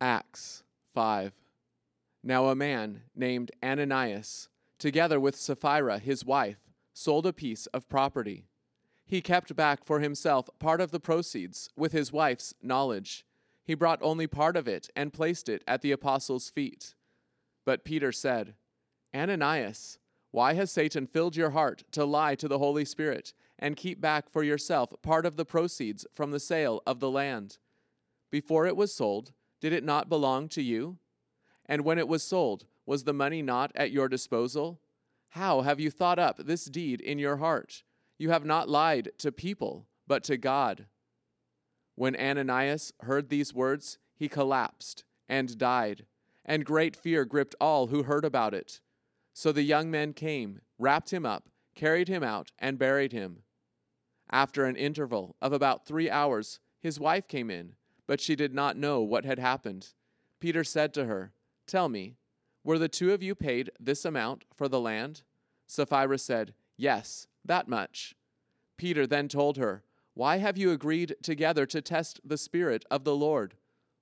Acts 0.00 0.62
5. 0.94 1.32
Now 2.22 2.46
a 2.46 2.54
man 2.54 3.02
named 3.14 3.50
Ananias, 3.62 4.48
together 4.78 5.20
with 5.20 5.36
Sapphira 5.36 5.98
his 5.98 6.24
wife, 6.24 6.70
sold 6.92 7.26
a 7.26 7.32
piece 7.32 7.66
of 7.66 7.88
property. 7.88 8.46
He 9.10 9.20
kept 9.20 9.56
back 9.56 9.82
for 9.82 9.98
himself 9.98 10.48
part 10.60 10.80
of 10.80 10.92
the 10.92 11.00
proceeds 11.00 11.68
with 11.76 11.90
his 11.90 12.12
wife's 12.12 12.54
knowledge. 12.62 13.26
He 13.64 13.74
brought 13.74 13.98
only 14.02 14.28
part 14.28 14.56
of 14.56 14.68
it 14.68 14.88
and 14.94 15.12
placed 15.12 15.48
it 15.48 15.64
at 15.66 15.82
the 15.82 15.90
apostles' 15.90 16.48
feet. 16.48 16.94
But 17.66 17.84
Peter 17.84 18.12
said, 18.12 18.54
Ananias, 19.12 19.98
why 20.30 20.54
has 20.54 20.70
Satan 20.70 21.08
filled 21.08 21.34
your 21.34 21.50
heart 21.50 21.82
to 21.90 22.04
lie 22.04 22.36
to 22.36 22.46
the 22.46 22.60
Holy 22.60 22.84
Spirit 22.84 23.32
and 23.58 23.76
keep 23.76 24.00
back 24.00 24.30
for 24.30 24.44
yourself 24.44 24.94
part 25.02 25.26
of 25.26 25.34
the 25.34 25.44
proceeds 25.44 26.06
from 26.12 26.30
the 26.30 26.38
sale 26.38 26.80
of 26.86 27.00
the 27.00 27.10
land? 27.10 27.58
Before 28.30 28.64
it 28.64 28.76
was 28.76 28.94
sold, 28.94 29.32
did 29.60 29.72
it 29.72 29.82
not 29.82 30.08
belong 30.08 30.48
to 30.50 30.62
you? 30.62 30.98
And 31.66 31.84
when 31.84 31.98
it 31.98 32.06
was 32.06 32.22
sold, 32.22 32.66
was 32.86 33.02
the 33.02 33.12
money 33.12 33.42
not 33.42 33.72
at 33.74 33.90
your 33.90 34.08
disposal? 34.08 34.80
How 35.30 35.62
have 35.62 35.80
you 35.80 35.90
thought 35.90 36.20
up 36.20 36.36
this 36.38 36.66
deed 36.66 37.00
in 37.00 37.18
your 37.18 37.38
heart? 37.38 37.82
You 38.20 38.28
have 38.28 38.44
not 38.44 38.68
lied 38.68 39.12
to 39.16 39.32
people, 39.32 39.86
but 40.06 40.22
to 40.24 40.36
God. 40.36 40.84
When 41.94 42.14
Ananias 42.14 42.92
heard 43.00 43.30
these 43.30 43.54
words, 43.54 43.96
he 44.14 44.28
collapsed 44.28 45.04
and 45.26 45.56
died, 45.56 46.04
and 46.44 46.66
great 46.66 46.94
fear 46.94 47.24
gripped 47.24 47.54
all 47.62 47.86
who 47.86 48.02
heard 48.02 48.26
about 48.26 48.52
it. 48.52 48.82
So 49.32 49.52
the 49.52 49.62
young 49.62 49.90
men 49.90 50.12
came, 50.12 50.60
wrapped 50.78 51.14
him 51.14 51.24
up, 51.24 51.48
carried 51.74 52.08
him 52.08 52.22
out, 52.22 52.52
and 52.58 52.78
buried 52.78 53.12
him. 53.12 53.38
After 54.30 54.66
an 54.66 54.76
interval 54.76 55.34
of 55.40 55.54
about 55.54 55.86
three 55.86 56.10
hours, 56.10 56.60
his 56.78 57.00
wife 57.00 57.26
came 57.26 57.48
in, 57.50 57.72
but 58.06 58.20
she 58.20 58.36
did 58.36 58.52
not 58.52 58.76
know 58.76 59.00
what 59.00 59.24
had 59.24 59.38
happened. 59.38 59.94
Peter 60.40 60.62
said 60.62 60.92
to 60.92 61.06
her, 61.06 61.32
Tell 61.66 61.88
me, 61.88 62.16
were 62.64 62.78
the 62.78 62.86
two 62.86 63.14
of 63.14 63.22
you 63.22 63.34
paid 63.34 63.70
this 63.80 64.04
amount 64.04 64.44
for 64.52 64.68
the 64.68 64.78
land? 64.78 65.22
Sapphira 65.66 66.18
said, 66.18 66.52
Yes, 66.76 67.26
that 67.44 67.68
much. 67.68 68.14
Peter 68.76 69.06
then 69.06 69.28
told 69.28 69.56
her, 69.56 69.82
Why 70.14 70.38
have 70.38 70.56
you 70.56 70.72
agreed 70.72 71.16
together 71.22 71.66
to 71.66 71.82
test 71.82 72.20
the 72.24 72.38
Spirit 72.38 72.84
of 72.90 73.04
the 73.04 73.14
Lord? 73.14 73.54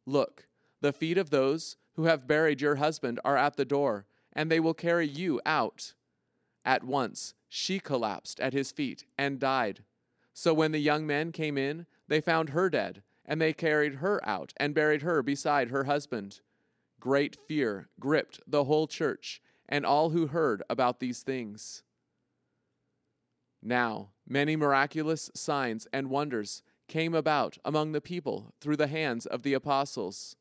Look, 0.07 0.47
the 0.81 0.93
feet 0.93 1.19
of 1.19 1.31
those 1.31 1.77
who 1.95 2.05
have 2.05 2.29
buried 2.29 2.61
your 2.61 2.77
husband 2.77 3.19
are 3.25 3.37
at 3.37 3.57
the 3.57 3.65
door, 3.65 4.07
and 4.33 4.51
they 4.51 4.61
will 4.61 4.75
carry 4.75 5.07
you 5.07 5.41
out. 5.45 5.95
At 6.65 6.85
once 6.85 7.35
she 7.49 7.81
collapsed 7.81 8.39
at 8.41 8.53
his 8.53 8.71
feet 8.71 9.05
and 9.19 9.41
died. 9.41 9.83
So 10.33 10.55
when 10.55 10.71
the 10.71 10.79
young 10.79 11.07
men 11.07 11.33
came 11.33 11.59
in, 11.59 11.87
they 12.07 12.21
found 12.21 12.51
her 12.51 12.71
dead, 12.71 13.03
and 13.25 13.41
they 13.41 13.53
carried 13.53 13.97
her 13.97 14.27
out 14.27 14.53
and 14.57 14.75
buried 14.75 15.03
her 15.03 15.23
beside 15.23 15.71
her 15.71 15.85
husband. 15.85 16.41
Great 17.01 17.37
fear 17.49 17.89
gripped 17.99 18.41
the 18.47 18.65
whole 18.65 18.87
church 18.87 19.41
and 19.69 19.85
all 19.85 20.11
who 20.11 20.29
heard 20.29 20.63
about 20.71 21.01
these 21.01 21.23
things. 21.23 21.83
Now, 23.69 24.13
many 24.27 24.57
miraculous 24.57 25.31
signs 25.35 25.87
and 25.93 26.09
wonders 26.09 26.63
came 26.89 27.15
about 27.15 27.59
among 27.67 27.93
the 27.93 28.01
people 28.01 28.55
through 28.63 28.79
the 28.79 28.87
hands 28.87 29.27
of 29.27 29.43
the 29.43 29.53
apostles. 29.53 30.37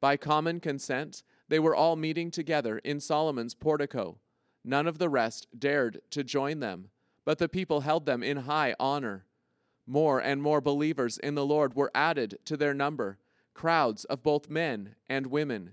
By 0.00 0.16
common 0.16 0.60
consent, 0.60 1.24
they 1.48 1.58
were 1.58 1.74
all 1.74 1.96
meeting 1.96 2.30
together 2.30 2.78
in 2.78 3.00
Solomon's 3.00 3.54
portico. 3.54 4.20
None 4.62 4.86
of 4.86 4.98
the 4.98 5.08
rest 5.08 5.48
dared 5.58 6.00
to 6.10 6.22
join 6.22 6.60
them, 6.60 6.90
but 7.24 7.38
the 7.38 7.48
people 7.48 7.80
held 7.80 8.06
them 8.06 8.22
in 8.22 8.36
high 8.36 8.76
honor. 8.78 9.26
More 9.84 10.20
and 10.20 10.40
more 10.40 10.60
believers 10.60 11.18
in 11.18 11.34
the 11.34 11.44
Lord 11.44 11.74
were 11.74 11.90
added 11.92 12.38
to 12.44 12.56
their 12.56 12.72
number, 12.72 13.18
crowds 13.52 14.04
of 14.04 14.22
both 14.22 14.48
men 14.48 14.94
and 15.08 15.26
women. 15.26 15.72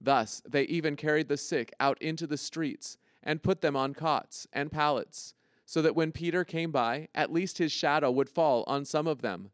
Thus 0.00 0.42
they 0.44 0.64
even 0.64 0.96
carried 0.96 1.28
the 1.28 1.36
sick 1.36 1.72
out 1.78 2.02
into 2.02 2.26
the 2.26 2.36
streets 2.36 2.98
and 3.22 3.44
put 3.44 3.60
them 3.60 3.76
on 3.76 3.94
cots 3.94 4.48
and 4.52 4.72
pallets, 4.72 5.34
so 5.72 5.80
that 5.80 5.96
when 5.96 6.12
Peter 6.12 6.44
came 6.44 6.70
by, 6.70 7.08
at 7.14 7.32
least 7.32 7.56
his 7.56 7.72
shadow 7.72 8.10
would 8.10 8.28
fall 8.28 8.62
on 8.66 8.84
some 8.84 9.06
of 9.06 9.22
them. 9.22 9.48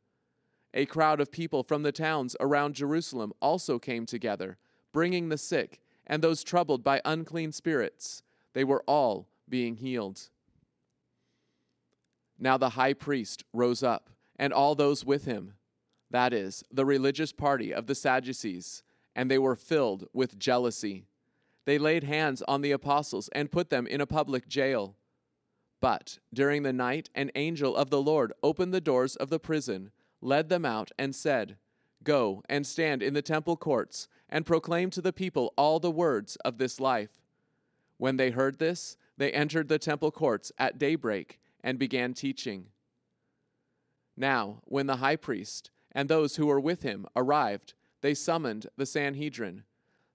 A 0.74 0.84
crowd 0.84 1.20
of 1.20 1.30
people 1.30 1.62
from 1.62 1.84
the 1.84 1.92
towns 1.92 2.34
around 2.40 2.74
Jerusalem 2.74 3.32
also 3.40 3.78
came 3.78 4.04
together, 4.04 4.58
bringing 4.92 5.28
the 5.28 5.38
sick 5.38 5.80
and 6.08 6.20
those 6.20 6.42
troubled 6.42 6.82
by 6.82 7.00
unclean 7.04 7.52
spirits. 7.52 8.24
They 8.52 8.64
were 8.64 8.82
all 8.88 9.28
being 9.48 9.76
healed. 9.76 10.28
Now 12.36 12.58
the 12.58 12.70
high 12.70 12.94
priest 12.94 13.44
rose 13.52 13.84
up, 13.84 14.10
and 14.40 14.52
all 14.52 14.74
those 14.74 15.04
with 15.04 15.24
him, 15.24 15.54
that 16.10 16.32
is, 16.32 16.64
the 16.72 16.84
religious 16.84 17.30
party 17.30 17.72
of 17.72 17.86
the 17.86 17.94
Sadducees 17.94 18.82
and 19.14 19.30
they 19.30 19.38
were 19.38 19.54
filled 19.54 20.08
with 20.12 20.36
jealousy. 20.36 21.04
They 21.64 21.78
laid 21.78 22.02
hands 22.02 22.42
on 22.48 22.62
the 22.62 22.72
apostles 22.72 23.28
and 23.36 23.52
put 23.52 23.70
them 23.70 23.86
in 23.86 24.00
a 24.00 24.06
public 24.06 24.48
jail. 24.48 24.96
But 25.80 26.18
during 26.32 26.62
the 26.62 26.72
night, 26.72 27.08
an 27.14 27.30
angel 27.34 27.76
of 27.76 27.90
the 27.90 28.02
Lord 28.02 28.32
opened 28.42 28.74
the 28.74 28.80
doors 28.80 29.16
of 29.16 29.30
the 29.30 29.38
prison, 29.38 29.90
led 30.20 30.48
them 30.48 30.64
out, 30.64 30.90
and 30.98 31.14
said, 31.14 31.56
Go 32.02 32.42
and 32.48 32.66
stand 32.66 33.02
in 33.02 33.14
the 33.14 33.22
temple 33.22 33.56
courts, 33.56 34.08
and 34.28 34.46
proclaim 34.46 34.90
to 34.90 35.00
the 35.00 35.12
people 35.12 35.54
all 35.56 35.80
the 35.80 35.90
words 35.90 36.36
of 36.36 36.58
this 36.58 36.80
life. 36.80 37.22
When 37.96 38.16
they 38.16 38.30
heard 38.30 38.58
this, 38.58 38.96
they 39.16 39.32
entered 39.32 39.68
the 39.68 39.78
temple 39.78 40.10
courts 40.10 40.52
at 40.58 40.78
daybreak 40.78 41.40
and 41.62 41.78
began 41.78 42.14
teaching. 42.14 42.66
Now, 44.16 44.62
when 44.64 44.86
the 44.86 44.96
high 44.96 45.16
priest 45.16 45.70
and 45.92 46.08
those 46.08 46.36
who 46.36 46.46
were 46.46 46.60
with 46.60 46.82
him 46.82 47.06
arrived, 47.16 47.74
they 48.00 48.14
summoned 48.14 48.66
the 48.76 48.86
Sanhedrin, 48.86 49.64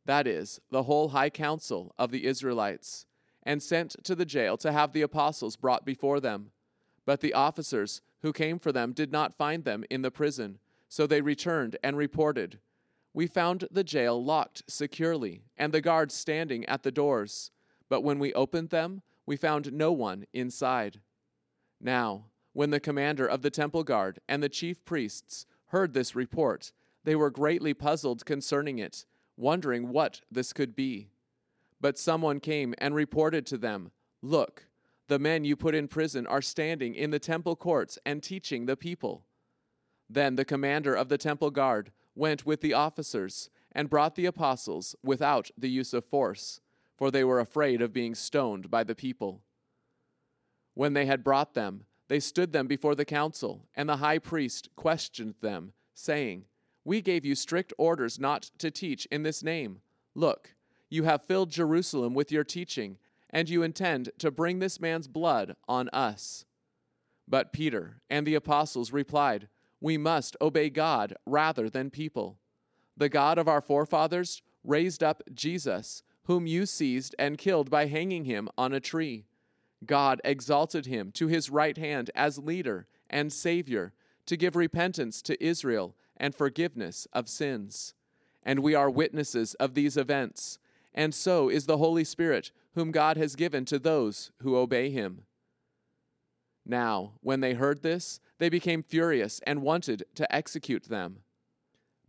that 0.05 0.27
is, 0.27 0.59
the 0.71 0.83
whole 0.83 1.09
high 1.09 1.29
council 1.29 1.93
of 1.97 2.11
the 2.11 2.25
Israelites, 2.25 3.05
and 3.43 3.61
sent 3.61 3.95
to 4.03 4.15
the 4.15 4.25
jail 4.25 4.57
to 4.57 4.71
have 4.71 4.93
the 4.93 5.01
apostles 5.01 5.55
brought 5.55 5.85
before 5.85 6.19
them. 6.19 6.51
But 7.05 7.21
the 7.21 7.33
officers 7.33 8.01
who 8.21 8.33
came 8.33 8.57
for 8.57 8.71
them 8.71 8.93
did 8.93 9.11
not 9.11 9.37
find 9.37 9.63
them 9.63 9.83
in 9.89 10.01
the 10.01 10.11
prison, 10.11 10.59
so 10.87 11.05
they 11.05 11.21
returned 11.21 11.77
and 11.83 11.97
reported. 11.97 12.59
We 13.13 13.27
found 13.27 13.67
the 13.69 13.83
jail 13.83 14.23
locked 14.23 14.63
securely, 14.67 15.43
and 15.57 15.73
the 15.73 15.81
guards 15.81 16.15
standing 16.15 16.65
at 16.65 16.83
the 16.83 16.91
doors. 16.91 17.51
But 17.89 18.01
when 18.01 18.17
we 18.17 18.33
opened 18.33 18.69
them, 18.69 19.01
we 19.25 19.35
found 19.35 19.71
no 19.71 19.91
one 19.91 20.25
inside. 20.33 21.01
Now, 21.79 22.25
when 22.53 22.69
the 22.69 22.79
commander 22.79 23.27
of 23.27 23.41
the 23.41 23.49
temple 23.49 23.83
guard 23.83 24.19
and 24.27 24.41
the 24.41 24.49
chief 24.49 24.83
priests 24.85 25.45
heard 25.67 25.93
this 25.93 26.15
report, 26.15 26.71
they 27.03 27.15
were 27.15 27.29
greatly 27.29 27.73
puzzled 27.73 28.25
concerning 28.25 28.79
it, 28.79 29.05
wondering 29.35 29.89
what 29.89 30.21
this 30.31 30.53
could 30.53 30.75
be. 30.75 31.09
But 31.83 31.97
someone 31.97 32.39
came 32.39 32.73
and 32.77 32.95
reported 32.95 33.45
to 33.47 33.57
them 33.57 33.91
Look, 34.21 34.67
the 35.09 35.19
men 35.19 35.43
you 35.43 35.57
put 35.57 35.75
in 35.75 35.89
prison 35.89 36.25
are 36.25 36.41
standing 36.41 36.95
in 36.95 37.11
the 37.11 37.19
temple 37.19 37.57
courts 37.57 37.99
and 38.05 38.23
teaching 38.23 38.65
the 38.65 38.77
people. 38.77 39.25
Then 40.09 40.37
the 40.37 40.45
commander 40.45 40.95
of 40.95 41.09
the 41.09 41.17
temple 41.17 41.51
guard 41.51 41.91
went 42.15 42.45
with 42.45 42.61
the 42.61 42.73
officers 42.73 43.49
and 43.73 43.89
brought 43.89 44.15
the 44.15 44.25
apostles 44.25 44.95
without 45.03 45.51
the 45.57 45.69
use 45.69 45.93
of 45.93 46.05
force, 46.05 46.61
for 46.95 47.11
they 47.11 47.25
were 47.25 47.41
afraid 47.41 47.81
of 47.81 47.91
being 47.91 48.15
stoned 48.15 48.71
by 48.71 48.85
the 48.85 48.95
people. 48.95 49.41
When 50.75 50.93
they 50.93 51.05
had 51.05 51.21
brought 51.21 51.53
them, 51.53 51.83
they 52.07 52.21
stood 52.21 52.53
them 52.53 52.67
before 52.67 52.95
the 52.95 53.03
council, 53.03 53.67
and 53.75 53.89
the 53.89 53.97
high 53.97 54.19
priest 54.19 54.69
questioned 54.77 55.35
them, 55.41 55.73
saying, 55.93 56.45
we 56.85 57.01
gave 57.01 57.25
you 57.25 57.35
strict 57.35 57.73
orders 57.77 58.19
not 58.19 58.51
to 58.59 58.71
teach 58.71 59.05
in 59.07 59.23
this 59.23 59.43
name. 59.43 59.81
Look, 60.15 60.55
you 60.93 61.05
have 61.05 61.25
filled 61.25 61.49
Jerusalem 61.49 62.13
with 62.13 62.31
your 62.31 62.43
teaching, 62.43 62.99
and 63.31 63.49
you 63.49 63.63
intend 63.63 64.11
to 64.19 64.29
bring 64.29 64.59
this 64.59 64.79
man's 64.79 65.07
blood 65.07 65.55
on 65.67 65.89
us. 65.89 66.45
But 67.27 67.51
Peter 67.51 68.01
and 68.11 68.27
the 68.27 68.35
apostles 68.35 68.93
replied, 68.93 69.47
We 69.81 69.97
must 69.97 70.37
obey 70.39 70.69
God 70.69 71.15
rather 71.25 71.67
than 71.67 71.89
people. 71.89 72.37
The 72.95 73.09
God 73.09 73.39
of 73.39 73.47
our 73.47 73.59
forefathers 73.59 74.43
raised 74.63 75.01
up 75.01 75.23
Jesus, 75.33 76.03
whom 76.25 76.45
you 76.45 76.67
seized 76.67 77.15
and 77.17 77.39
killed 77.39 77.71
by 77.71 77.87
hanging 77.87 78.25
him 78.25 78.47
on 78.55 78.71
a 78.71 78.79
tree. 78.79 79.25
God 79.83 80.21
exalted 80.23 80.85
him 80.85 81.11
to 81.13 81.25
his 81.25 81.49
right 81.49 81.75
hand 81.75 82.11
as 82.13 82.37
leader 82.37 82.85
and 83.09 83.33
Savior 83.33 83.93
to 84.27 84.37
give 84.37 84.55
repentance 84.55 85.23
to 85.23 85.43
Israel 85.43 85.95
and 86.15 86.35
forgiveness 86.35 87.07
of 87.13 87.27
sins. 87.27 87.95
And 88.43 88.59
we 88.59 88.75
are 88.75 88.91
witnesses 88.91 89.55
of 89.55 89.73
these 89.73 89.97
events, 89.97 90.59
and 90.93 91.13
so 91.13 91.49
is 91.49 91.65
the 91.65 91.77
Holy 91.77 92.03
Spirit, 92.03 92.51
whom 92.75 92.91
God 92.91 93.17
has 93.17 93.35
given 93.35 93.65
to 93.65 93.79
those 93.79 94.31
who 94.41 94.55
obey 94.55 94.89
him. 94.89 95.23
Now, 96.65 97.13
when 97.21 97.41
they 97.41 97.53
heard 97.53 97.81
this, 97.81 98.19
they 98.39 98.49
became 98.49 98.83
furious 98.83 99.41
and 99.45 99.61
wanted 99.61 100.05
to 100.15 100.33
execute 100.33 100.83
them. 100.85 101.19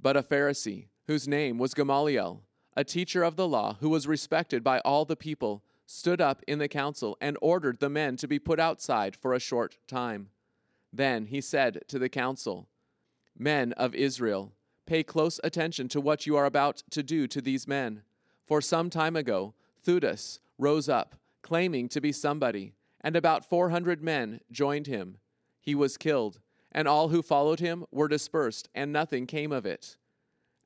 But 0.00 0.16
a 0.16 0.22
Pharisee, 0.22 0.88
whose 1.06 1.26
name 1.26 1.58
was 1.58 1.74
Gamaliel, 1.74 2.42
a 2.76 2.84
teacher 2.84 3.22
of 3.22 3.36
the 3.36 3.48
law 3.48 3.76
who 3.80 3.88
was 3.88 4.06
respected 4.06 4.62
by 4.62 4.80
all 4.80 5.04
the 5.04 5.16
people, 5.16 5.62
stood 5.86 6.20
up 6.20 6.42
in 6.46 6.58
the 6.58 6.68
council 6.68 7.16
and 7.20 7.36
ordered 7.40 7.78
the 7.78 7.90
men 7.90 8.16
to 8.16 8.28
be 8.28 8.38
put 8.38 8.58
outside 8.58 9.14
for 9.14 9.34
a 9.34 9.40
short 9.40 9.76
time. 9.86 10.28
Then 10.92 11.26
he 11.26 11.40
said 11.40 11.82
to 11.88 11.98
the 11.98 12.08
council, 12.08 12.68
Men 13.36 13.72
of 13.72 13.94
Israel, 13.94 14.52
pay 14.86 15.02
close 15.02 15.40
attention 15.42 15.88
to 15.88 16.00
what 16.00 16.26
you 16.26 16.36
are 16.36 16.46
about 16.46 16.82
to 16.90 17.02
do 17.02 17.26
to 17.26 17.40
these 17.40 17.66
men. 17.66 18.02
For 18.44 18.60
some 18.60 18.90
time 18.90 19.16
ago, 19.16 19.54
Theudas 19.84 20.38
rose 20.58 20.88
up, 20.88 21.16
claiming 21.42 21.88
to 21.90 22.00
be 22.00 22.12
somebody, 22.12 22.74
and 23.00 23.16
about 23.16 23.48
400 23.48 24.02
men 24.02 24.40
joined 24.50 24.86
him. 24.86 25.18
He 25.60 25.74
was 25.74 25.96
killed, 25.96 26.40
and 26.72 26.86
all 26.86 27.08
who 27.08 27.22
followed 27.22 27.60
him 27.60 27.86
were 27.90 28.08
dispersed, 28.08 28.68
and 28.74 28.92
nothing 28.92 29.26
came 29.26 29.52
of 29.52 29.64
it. 29.64 29.96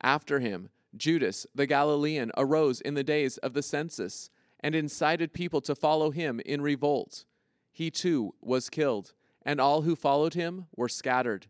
After 0.01 0.41
him, 0.41 0.71
Judas 0.97 1.47
the 1.55 1.67
Galilean 1.67 2.33
arose 2.37 2.81
in 2.81 2.95
the 2.95 3.05
days 3.05 3.39
of 3.39 3.55
the 3.55 3.63
census 3.63 4.31
and 4.61 4.75
incited 4.75 5.33
people 5.33 5.61
to 5.61 5.75
follow 5.75 6.11
him 6.11 6.41
in 6.45 6.63
revolt. 6.63 7.25
He 7.73 7.91
too 7.91 8.35
was 8.41 8.71
killed, 8.71 9.13
and 9.43 9.61
all 9.61 9.83
who 9.83 9.95
followed 9.95 10.35
him 10.35 10.67
were 10.77 10.89
scattered. 10.89 11.47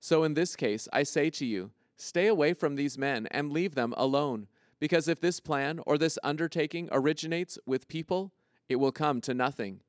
So 0.00 0.22
in 0.22 0.34
this 0.34 0.54
case, 0.54 0.86
I 0.92 1.02
say 1.02 1.30
to 1.30 1.44
you, 1.44 1.72
stay 1.96 2.28
away 2.28 2.54
from 2.54 2.76
these 2.76 2.96
men 2.96 3.26
and 3.32 3.52
leave 3.52 3.74
them 3.74 3.92
alone, 3.96 4.46
because 4.80 5.08
if 5.08 5.20
this 5.20 5.40
plan 5.40 5.80
or 5.86 5.98
this 5.98 6.18
undertaking 6.22 6.88
originates 6.92 7.58
with 7.66 7.88
people, 7.88 8.32
it 8.68 8.76
will 8.76 8.92
come 8.92 9.20
to 9.22 9.34
nothing. 9.34 9.80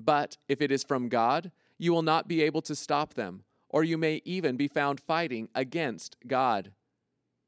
But 0.00 0.38
if 0.48 0.60
it 0.60 0.70
is 0.72 0.84
from 0.84 1.08
God, 1.08 1.52
you 1.78 1.92
will 1.92 2.02
not 2.02 2.28
be 2.28 2.42
able 2.42 2.62
to 2.62 2.74
stop 2.74 3.14
them, 3.14 3.44
or 3.68 3.84
you 3.84 3.98
may 3.98 4.22
even 4.24 4.56
be 4.56 4.68
found 4.68 5.00
fighting 5.00 5.48
against 5.54 6.16
God. 6.26 6.72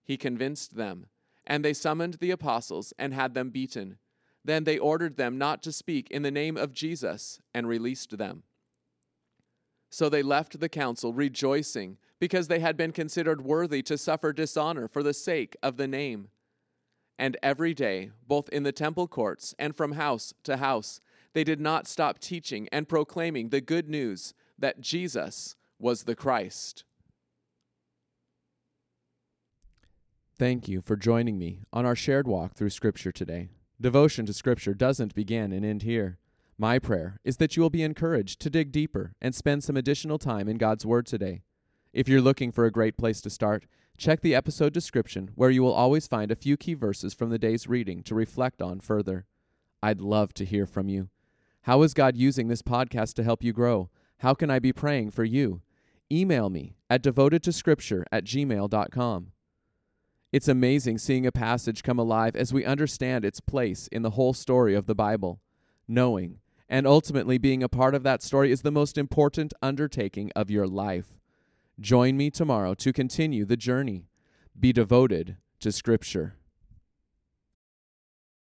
He 0.04 0.16
convinced 0.16 0.76
them, 0.76 1.06
and 1.47 1.64
they 1.64 1.73
summoned 1.73 2.14
the 2.14 2.30
apostles 2.30 2.92
and 2.99 3.14
had 3.14 3.35
them 3.35 3.50
beaten. 3.50 3.99
Then 4.45 4.64
they 4.64 4.78
ordered 4.78 5.16
them 5.16 5.38
not 5.38 5.62
to 5.64 5.73
speak 5.73 6.11
in 6.11 6.23
the 6.23 6.30
name 6.30 6.56
of 6.56 6.73
Jesus 6.73 7.40
and 7.52 7.66
released 7.66 8.16
them. 8.16 8.45
So 9.90 10.09
they 10.09 10.23
left 10.23 10.61
the 10.61 10.68
council 10.68 11.12
rejoicing 11.12 11.99
because 12.21 12.49
they 12.49 12.61
had 12.61 12.76
been 12.76 12.92
considered 12.92 13.45
worthy 13.45 13.83
to 13.83 13.99
suffer 13.99 14.33
dishonor 14.33 14.88
for 14.88 15.02
the 15.02 15.14
sake 15.14 15.56
of 15.62 15.76
the 15.76 15.88
name. 15.88 16.28
And 17.18 17.37
every 17.42 17.73
day, 17.73 18.11
both 18.26 18.49
in 18.50 18.62
the 18.62 18.73
temple 18.73 19.08
courts 19.08 19.54
and 19.58 19.75
from 19.75 19.92
house 19.92 20.35
to 20.44 20.58
house, 20.58 21.00
they 21.32 21.44
did 21.44 21.61
not 21.61 21.87
stop 21.87 22.18
teaching 22.18 22.68
and 22.73 22.88
proclaiming 22.88 23.49
the 23.49 23.61
good 23.61 23.88
news 23.88 24.35
that 24.58 24.80
Jesus 24.80 25.56
was 25.78 26.04
the 26.04 26.14
Christ. 26.14 26.85
Thank 30.38 30.68
you 30.68 30.82
for 30.82 30.96
joining 30.96 31.38
me 31.38 31.62
on 31.73 31.87
our 31.87 31.96
shared 31.96 32.28
walk 32.28 32.54
through 32.54 32.70
Scripture 32.70 33.12
today. 33.12 33.49
Devotion 33.80 34.26
to 34.26 34.35
Scripture 34.35 34.75
doesn't 34.75 35.14
begin 35.14 35.52
and 35.52 35.64
end 35.64 35.82
here. 35.82 36.18
My 36.58 36.78
prayer 36.78 37.20
is 37.25 37.38
that 37.38 37.56
you 37.56 37.62
will 37.62 37.70
be 37.70 37.82
encouraged 37.82 38.40
to 38.40 38.50
dig 38.50 38.73
deeper 38.73 39.12
and 39.20 39.35
spend 39.35 39.64
some 39.64 39.76
additional 39.76 40.18
time 40.18 40.49
in 40.49 40.56
God's 40.56 40.87
Word 40.87 41.06
today. 41.06 41.42
If 41.92 42.08
you're 42.08 42.20
looking 42.20 42.52
for 42.52 42.64
a 42.64 42.70
great 42.70 42.99
place 42.99 43.20
to 43.23 43.30
start, 43.30 43.64
check 43.97 44.21
the 44.21 44.35
episode 44.35 44.73
description 44.73 45.31
where 45.35 45.50
you 45.50 45.62
will 45.62 45.73
always 45.73 46.07
find 46.07 46.31
a 46.31 46.37
few 46.37 46.57
key 46.57 46.75
verses 46.75 47.15
from 47.15 47.31
the 47.31 47.38
day's 47.38 47.67
reading 47.67 48.03
to 48.05 48.15
reflect 48.15 48.62
on 48.62 48.81
further. 48.81 49.26
I'd 49.83 50.00
love 50.00 50.33
to 50.35 50.45
hear 50.45 50.67
from 50.67 50.88
you. 50.88 51.09
How 51.62 51.83
is 51.83 51.95
God 51.95 52.17
using 52.17 52.49
this 52.49 52.62
podcast 52.62 53.15
to 53.15 53.25
help 53.25 53.43
you 53.43 53.53
grow? 53.53 53.91
How 54.19 54.35
can 54.35 54.50
I 54.50 54.59
be 54.59 54.73
praying 54.73 55.11
for 55.11 55.25
you? 55.25 55.62
Email 56.11 56.49
me 56.49 56.76
at 56.88 57.03
devotedtoscripture 57.03 58.04
at 58.13 58.25
gmail.com. 58.25 59.32
It's 60.32 60.49
amazing 60.49 60.99
seeing 60.99 61.26
a 61.26 61.32
passage 61.32 61.82
come 61.82 61.99
alive 61.99 62.37
as 62.37 62.52
we 62.52 62.65
understand 62.65 63.25
its 63.25 63.41
place 63.41 63.89
in 63.89 64.02
the 64.02 64.11
whole 64.11 64.32
story 64.32 64.75
of 64.75 64.87
the 64.87 64.95
Bible. 64.95 65.41
Knowing 65.89 66.41
and 66.69 66.87
ultimately 66.87 67.39
being 67.39 67.63
a 67.63 67.69
part 67.69 67.95
of 67.95 68.02
that 68.02 68.23
story 68.23 68.50
is 68.50 68.63
the 68.63 68.71
most 68.71 68.99
important 68.99 69.54
undertaking 69.63 70.30
of 70.35 70.50
your 70.50 70.67
life. 70.67 71.21
Join 71.78 72.17
me 72.17 72.30
tomorrow 72.30 72.73
to 72.73 72.91
continue 72.91 73.45
the 73.45 73.56
journey. 73.56 74.06
Be 74.58 74.73
devoted 74.73 75.36
to 75.60 75.71
Scripture. 75.71 76.36